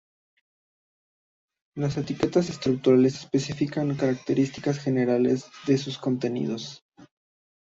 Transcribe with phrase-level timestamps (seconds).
[1.75, 6.83] Las etiquetas estructurales especifican características generales de sus contenidos.